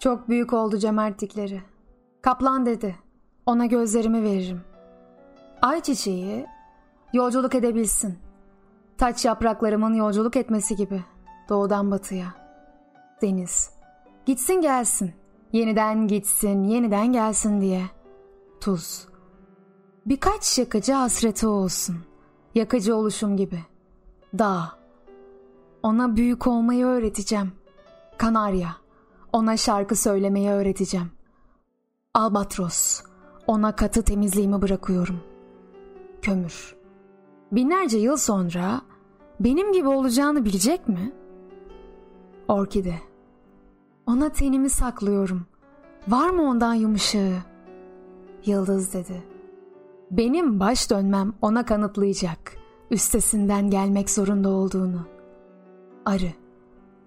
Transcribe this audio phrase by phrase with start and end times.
[0.00, 1.62] Çok büyük oldu cömertlikleri.
[2.22, 2.96] Kaplan dedi.
[3.46, 4.60] Ona gözlerimi veririm.
[5.62, 6.46] Ayçiçeği
[7.12, 8.18] yolculuk edebilsin.
[8.98, 11.04] Taç yapraklarımın yolculuk etmesi gibi.
[11.48, 12.34] Doğudan batıya.
[13.22, 13.70] Deniz.
[14.26, 15.12] Gitsin gelsin.
[15.52, 17.82] Yeniden gitsin, yeniden gelsin diye.
[18.60, 19.08] Tuz.
[20.06, 21.96] Birkaç yakıcı hasreti olsun.
[22.54, 23.60] Yakıcı oluşum gibi.
[24.38, 24.72] Dağ.
[25.82, 27.52] Ona büyük olmayı öğreteceğim.
[28.18, 28.80] Kanarya.
[29.32, 31.10] Ona şarkı söylemeyi öğreteceğim.
[32.14, 33.02] Albatros.
[33.46, 35.20] Ona katı temizliğimi bırakıyorum.
[36.22, 36.76] Kömür.
[37.52, 38.80] Binlerce yıl sonra
[39.40, 41.12] benim gibi olacağını bilecek mi?
[42.48, 42.94] Orkide.
[44.06, 45.46] Ona tenimi saklıyorum.
[46.08, 47.38] Var mı ondan yumuşağı?
[48.46, 49.22] Yıldız dedi.
[50.10, 52.56] Benim baş dönmem ona kanıtlayacak.
[52.90, 55.06] Üstesinden gelmek zorunda olduğunu.
[56.06, 56.32] Arı.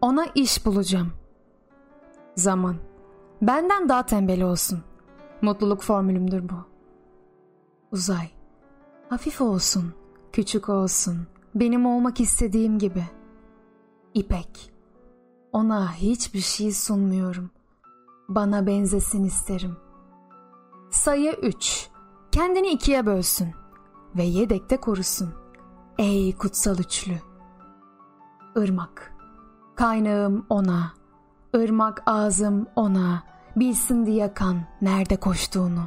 [0.00, 1.12] Ona iş bulacağım.
[2.36, 2.76] Zaman.
[3.42, 4.82] Benden daha tembel olsun.
[5.42, 6.54] Mutluluk formülümdür bu.
[7.92, 8.30] Uzay.
[9.08, 9.94] Hafif olsun,
[10.32, 13.04] küçük olsun, benim olmak istediğim gibi.
[14.14, 14.72] İpek.
[15.52, 17.50] Ona hiçbir şey sunmuyorum.
[18.28, 19.76] Bana benzesin isterim.
[20.90, 21.88] Sayı 3.
[22.32, 23.48] Kendini ikiye bölsün
[24.16, 25.34] ve yedekte korusun.
[25.98, 27.20] Ey kutsal üçlü.
[28.56, 29.14] Irmak.
[29.76, 30.92] Kaynağım ona,
[31.54, 33.22] ırmak ağzım ona,
[33.56, 35.82] bilsin diye kan nerede koştuğunu.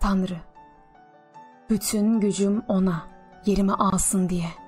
[0.00, 0.36] Tanrı.
[1.70, 3.02] Bütün gücüm ona,
[3.46, 4.67] yerimi alsın diye.''